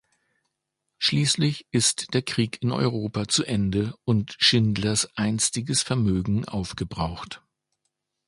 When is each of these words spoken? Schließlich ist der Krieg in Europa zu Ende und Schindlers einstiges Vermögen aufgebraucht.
Schließlich 0.97 1.67
ist 1.69 2.15
der 2.15 2.23
Krieg 2.23 2.57
in 2.63 2.71
Europa 2.71 3.27
zu 3.27 3.43
Ende 3.43 3.93
und 4.03 4.35
Schindlers 4.39 5.15
einstiges 5.15 5.83
Vermögen 5.83 6.43
aufgebraucht. 6.45 7.43